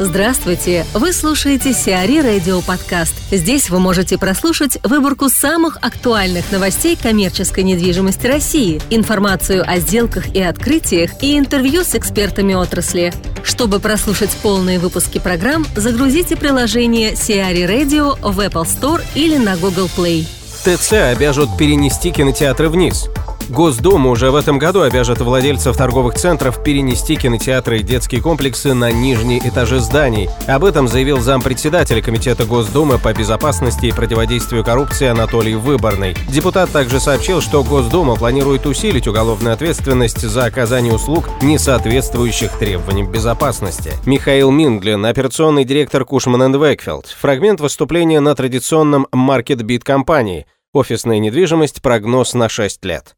[0.00, 0.84] Здравствуйте!
[0.92, 3.14] Вы слушаете Сиари Радио Подкаст.
[3.30, 10.42] Здесь вы можете прослушать выборку самых актуальных новостей коммерческой недвижимости России, информацию о сделках и
[10.42, 13.14] открытиях и интервью с экспертами отрасли.
[13.44, 19.88] Чтобы прослушать полные выпуски программ, загрузите приложение Сиари Radio в Apple Store или на Google
[19.96, 20.26] Play.
[20.64, 23.08] ТЦ обяжут перенести кинотеатры вниз.
[23.48, 28.90] Госдума уже в этом году обяжет владельцев торговых центров перенести кинотеатры и детские комплексы на
[28.90, 30.30] нижние этажи зданий.
[30.46, 36.16] Об этом заявил зампредседателя Комитета Госдумы по безопасности и противодействию коррупции Анатолий Выборный.
[36.28, 43.10] Депутат также сообщил, что Госдума планирует усилить уголовную ответственность за оказание услуг, не соответствующих требованиям
[43.10, 43.92] безопасности.
[44.06, 47.06] Михаил Минглин, операционный директор Кушман Векфилд.
[47.20, 50.46] Фрагмент выступления на традиционном Beat компании.
[50.74, 53.14] Офисная недвижимость, прогноз на 6 лет.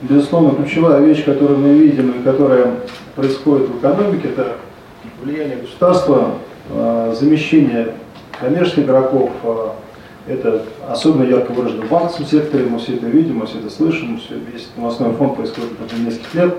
[0.00, 2.76] Безусловно, ключевая вещь, которую мы видим и которая
[3.14, 4.56] происходит в экономике, это
[5.22, 6.36] влияние государства,
[6.70, 7.92] а, замещение
[8.40, 9.74] коммерческих игроков, а,
[10.26, 14.18] это особенно ярко выражено в банковском секторе, мы все это видим, мы все это слышим,
[14.18, 16.54] все, весь новостной фонд происходит уже нескольких лет.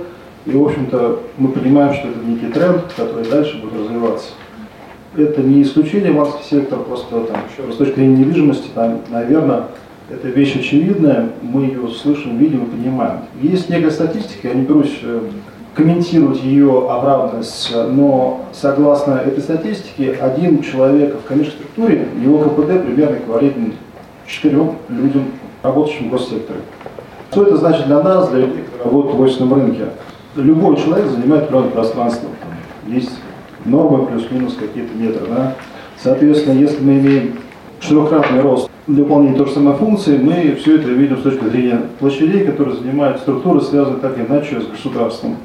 [0.46, 4.28] И, в общем-то, мы понимаем, что это некий тренд, который дальше будет развиваться.
[5.18, 9.70] Это не исключение банковский сектор, просто там, с точки зрения недвижимости, там, наверное,
[10.10, 13.22] это вещь очевидная, мы ее слышим, видим и понимаем.
[13.42, 15.22] Есть некая статистика, я не берусь э,
[15.76, 23.16] комментировать ее оправданность, но согласно этой статистике, один человек в коммерческой структуре, его КПД примерно
[23.16, 23.74] эквивалентен
[24.28, 25.26] четырем людям,
[25.64, 26.60] работающим в госсекторе.
[27.32, 29.86] Что это значит для нас, для людей, которые работают в офисном рынке?
[30.36, 32.30] Любой человек занимает определенное пространство.
[32.88, 33.12] Есть
[33.66, 35.28] нормы плюс-минус какие-то метры.
[35.28, 35.56] Да?
[35.98, 37.40] Соответственно, если мы имеем
[37.80, 41.82] четырехкратный рост для выполнения той же самой функции, мы все это видим с точки зрения
[42.00, 45.38] площадей, которые занимают структуры, связанные так или иначе с государством.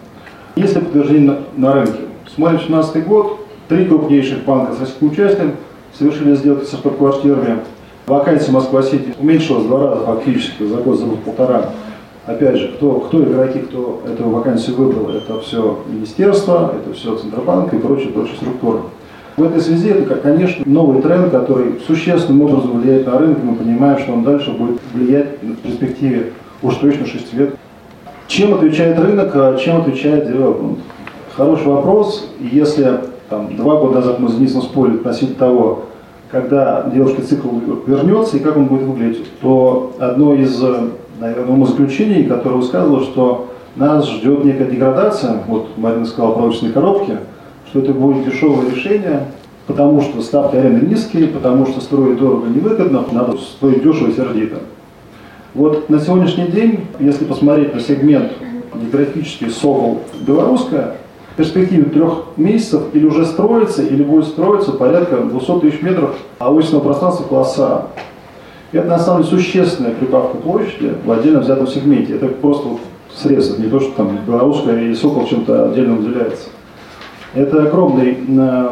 [0.57, 2.01] Есть ли подтверждение на, на рынке?
[2.35, 5.53] Смотрим 2017 год, три крупнейших банка с российским участием
[5.97, 7.61] совершили сделки со штаб-квартирами.
[8.07, 11.71] Вакансия Москва-Сити уменьшилась в два раза фактически за год, за год полтора.
[12.27, 17.73] Опять же, кто, кто игроки, кто эту вакансию выбрал, это все министерство, это все Центробанк
[17.73, 18.81] и прочие, прочие структуры.
[19.39, 23.39] В этой связи это, конечно, новый тренд, который существенным образом влияет на рынок.
[23.45, 27.55] Мы понимаем, что он дальше будет влиять в перспективе уж точно 6 лет.
[28.27, 30.81] Чем отвечает рынок, а чем отвечает девелопмент?
[31.37, 32.29] Хороший вопрос.
[32.41, 32.99] Если
[33.31, 35.85] там, два года назад мы с Денисом спорили относительно того,
[36.33, 37.51] когда девушка цикл
[37.87, 40.61] вернется и как он будет выглядеть, то одно из,
[41.21, 47.19] наверное, умозаключений, которое высказывало, что нас ждет некая деградация, вот Марина сказала про офисные коробки,
[47.69, 49.25] что это будет дешевое решение,
[49.67, 54.59] потому что ставки аренды низкие, потому что строить дорого невыгодно, надо строить дешево и сердито.
[55.55, 58.33] Вот на сегодняшний день, если посмотреть на сегмент
[58.75, 60.97] географический Сокол белорусская,
[61.33, 66.83] в перспективе трех месяцев или уже строится, или будет строиться порядка 200 тысяч метров офисного
[66.83, 67.87] пространства класса
[68.73, 72.15] Это на самом деле существенная прибавка площади в отдельно взятом сегменте.
[72.15, 72.69] Это просто
[73.15, 76.49] срез, не то, что там белорусская или Сокол чем-то отдельно выделяется.
[77.39, 78.69] Это огромный э,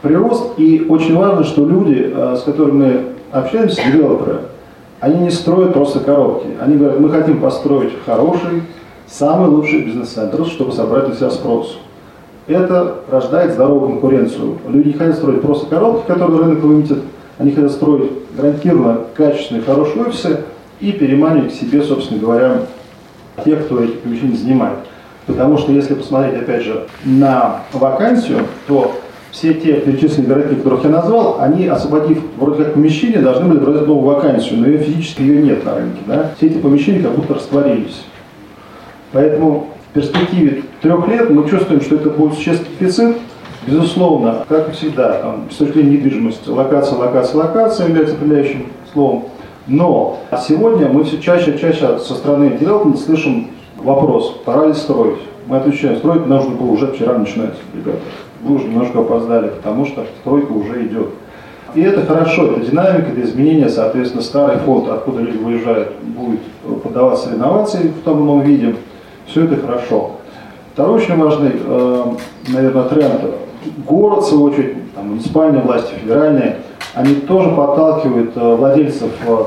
[0.00, 3.02] прирост, и очень важно, что люди, э, с которыми мы
[3.32, 4.42] общаемся, девелоперы,
[5.00, 6.46] они не строят просто коробки.
[6.60, 8.62] Они говорят, мы хотим построить хороший,
[9.08, 11.78] самый лучший бизнес-центр, чтобы собрать на себя спрос.
[12.46, 14.58] Это рождает здоровую конкуренцию.
[14.68, 16.98] Люди не хотят строить просто коробки, которые рынок выметит,
[17.38, 20.42] они хотят строить гарантированно качественные, хорошие офисы
[20.78, 22.62] и переманивать к себе, собственно говоря,
[23.44, 24.78] тех, кто эти помещения занимает.
[25.26, 28.94] Потому что если посмотреть, опять же, на вакансию, то
[29.32, 33.86] все те перечисленные игроки, которых я назвал, они, освободив вроде как помещение, должны были брать
[33.86, 35.98] новую вакансию, но ее физически ее нет на рынке.
[36.06, 36.30] Да?
[36.36, 38.04] Все эти помещения как будто растворились.
[39.12, 43.16] Поэтому в перспективе трех лет мы чувствуем, что это будет существенный дефицит.
[43.66, 49.24] Безусловно, как и всегда, там, с точки зрения недвижимости, локация, локация, локация является определяющим словом.
[49.66, 53.48] Но сегодня мы все чаще и чаще со стороны девелопмента слышим
[53.86, 55.20] Вопрос, пора ли строить?
[55.46, 58.00] Мы отвечаем, строить нужно было уже вчера начинать, ребята.
[58.42, 61.10] Вы уже немножко опоздали, потому что стройка уже идет.
[61.76, 66.40] И это хорошо, это динамика, это изменение, соответственно, старый фонд, откуда люди выезжают, будет
[66.82, 68.74] подаваться реновации в том новом виде.
[69.28, 70.16] Все это хорошо.
[70.72, 72.04] Второй очень важный, э,
[72.48, 73.20] наверное, тренд.
[73.86, 76.56] Город, в свою очередь, там, муниципальные власти, федеральные,
[76.94, 79.44] они тоже подталкивают э, владельцев э,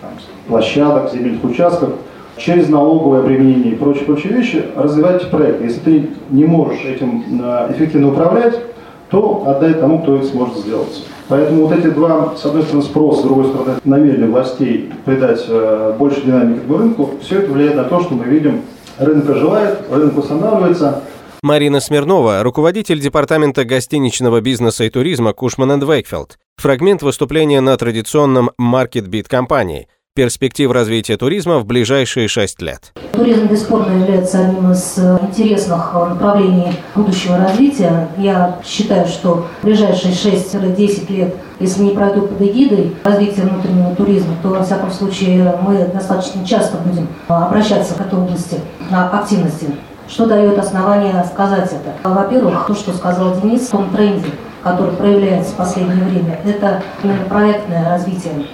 [0.00, 0.10] там,
[0.46, 1.90] площадок, земельных участков
[2.36, 5.64] через налоговое применение и прочие-прочие вещи развивать эти проекты.
[5.64, 8.58] Если ты не можешь этим э, эффективно управлять,
[9.10, 11.04] то отдай тому, кто это сможет сделать.
[11.28, 15.94] Поэтому вот эти два, с одной стороны, спрос, с другой стороны, намерение властей придать э,
[15.98, 18.62] больше динамики к рынку, все это влияет на то, что мы видим,
[18.98, 21.02] рынок оживает, рынок восстанавливается.
[21.42, 26.38] Марина Смирнова, руководитель департамента гостиничного бизнеса и туризма Кушман Вейкфилд.
[26.56, 32.92] Фрагмент выступления на традиционном Market Beat компании– перспектив развития туризма в ближайшие шесть лет.
[33.12, 38.08] Туризм бесспорно является одним из э, интересных э, направлений будущего развития.
[38.16, 44.36] Я считаю, что в ближайшие 6-10 лет, если не пройдут под эгидой развития внутреннего туризма,
[44.40, 48.60] то, во всяком случае, мы достаточно часто будем э, обращаться к этой области
[48.92, 49.66] активности.
[50.08, 52.08] Что дает основание сказать это?
[52.08, 54.26] Во-первых, то, что сказал Денис, в том тренде,
[54.62, 58.46] который проявляется в последнее время, это именно проектное развитие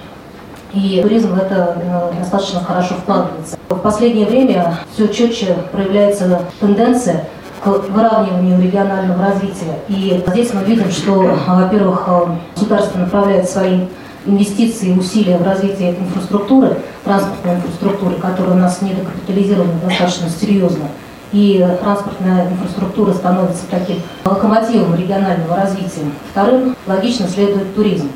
[0.73, 3.57] и туризм это э, достаточно хорошо вкладывается.
[3.69, 7.25] В последнее время все четче проявляется тенденция
[7.63, 9.79] к выравниванию регионального развития.
[9.87, 12.25] И здесь мы видим, что, во-первых, э,
[12.55, 13.81] государство направляет свои
[14.25, 20.85] инвестиции и усилия в развитие инфраструктуры, транспортной инфраструктуры, которая у нас недокапитализирована достаточно серьезно.
[21.31, 26.11] И транспортная инфраструктура становится таким локомотивом регионального развития.
[26.31, 28.09] Вторым, логично следует туризм.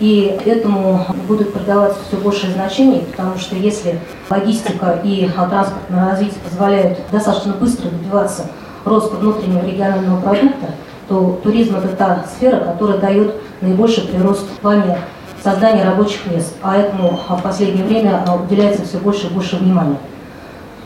[0.00, 3.98] И этому будет придаваться все большее значение, потому что если
[4.30, 8.46] логистика и транспортное развитие позволяют достаточно быстро добиваться
[8.84, 10.70] роста внутреннего регионального продукта,
[11.08, 14.98] то туризм– это та сфера, которая дает наибольший прирост в плане
[15.42, 19.98] создания рабочих мест, а этому в последнее время уделяется все больше и больше внимания.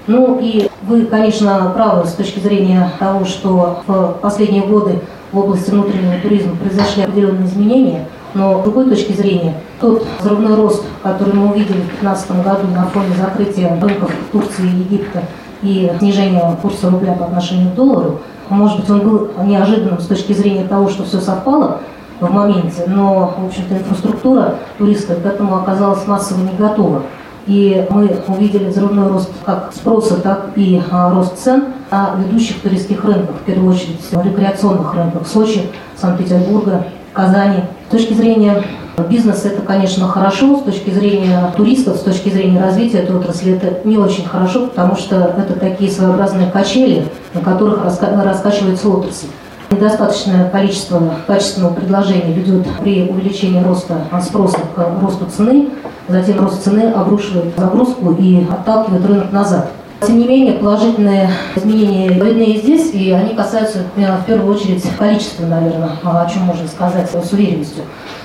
[0.06, 5.00] Ну и вы, конечно, правы с точки зрения того, что в последние годы
[5.32, 10.84] в области внутреннего туризма произошли определенные изменения– но с другой точки зрения, тот взрывной рост,
[11.02, 15.22] который мы увидели в 2015 году на фоне закрытия рынков Турции и Египта
[15.62, 20.32] и снижения курса рубля по отношению к доллару, может быть, он был неожиданным с точки
[20.32, 21.80] зрения того, что все совпало
[22.20, 27.02] в моменте, но, в общем-то, инфраструктура туристов к этому оказалась массово не готова.
[27.46, 33.04] И мы увидели взрывной рост как спроса, так и а, рост цен на ведущих туристских
[33.04, 35.62] рынках, в первую очередь рекреационных рынках Сочи,
[35.96, 37.64] Санкт-Петербурга, Казани.
[37.88, 38.62] С точки зрения
[39.08, 43.86] бизнеса это, конечно, хорошо, с точки зрения туристов, с точки зрения развития этой отрасли это
[43.86, 49.26] не очень хорошо, потому что это такие своеобразные качели, на которых раска раскачивается отрасль.
[49.70, 55.70] Недостаточное количество качественного предложения ведет при увеличении роста спроса к росту цены,
[56.08, 59.70] затем рост цены обрушивает загрузку и отталкивает рынок назад.
[60.06, 64.84] Тем не менее, положительные изменения видны и здесь, и они касаются э, в первую очередь
[64.98, 67.84] количества, наверное, о чем можно сказать с уверенностью.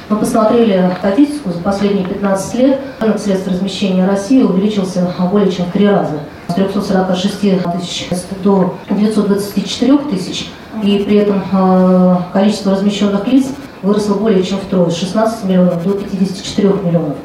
[0.10, 2.80] Мы посмотрели статистику за последние 15 лет.
[3.00, 6.20] Рынок средств размещения России увеличился более чем в три раза.
[6.48, 8.08] С 346 тысяч
[8.44, 10.50] до 924 тысяч.
[10.84, 13.48] И при этом э, количество размещенных лиц
[13.82, 17.18] выросло более чем втрое, с 16 миллионов до 54 миллионов.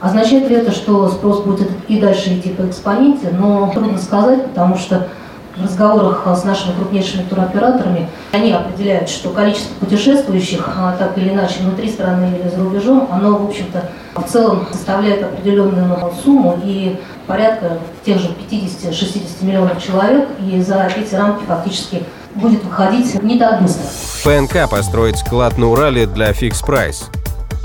[0.00, 3.30] Означает ли это, что спрос будет и дальше идти по экспоненте?
[3.30, 5.08] Но трудно сказать, потому что
[5.56, 11.60] в разговорах с нашими крупнейшими туроператорами они определяют, что количество путешествующих, а, так или иначе,
[11.60, 17.78] внутри страны или за рубежом, оно, в общем-то, в целом составляет определенную сумму и порядка
[18.04, 22.02] тех же 50-60 миллионов человек, и за эти рамки фактически
[22.34, 23.86] будет выходить не так быстро.
[24.24, 27.08] ПНК построить склад на Урале для Fix Price.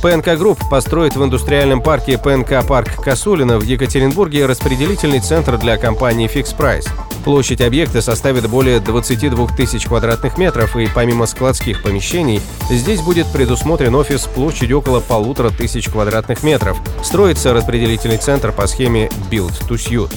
[0.02, 6.28] ПНК Групп построит в индустриальном парке ПНК Парк Косулино в Екатеринбурге распределительный центр для компании
[6.28, 6.90] Fix Price.
[7.24, 13.94] Площадь объекта составит более 22 тысяч квадратных метров, и помимо складских помещений, здесь будет предусмотрен
[13.94, 16.80] офис площадью около полутора тысяч квадратных метров.
[17.04, 20.12] Строится распределительный центр по схеме Build to Suit.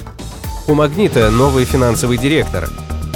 [0.66, 2.70] У «Магнита» новый финансовый директор.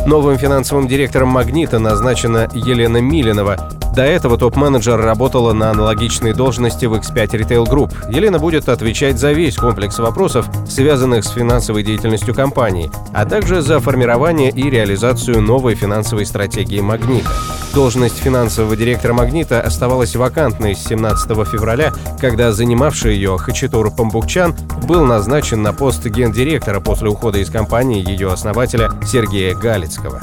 [0.07, 3.78] Новым финансовым директором «Магнита» назначена Елена Милинова.
[3.99, 7.93] До этого топ-менеджер работала на аналогичной должности в X5 Retail Group.
[8.09, 13.81] Елена будет отвечать за весь комплекс вопросов, связанных с финансовой деятельностью компании, а также за
[13.81, 17.29] формирование и реализацию новой финансовой стратегии «Магнита».
[17.75, 24.55] Должность финансового директора «Магнита» оставалась вакантной с 17 февраля, когда занимавший ее Хачатур Памбукчан
[24.87, 30.23] был назначен на пост гендиректора после ухода из компании ее основателя Сергея Галицкого.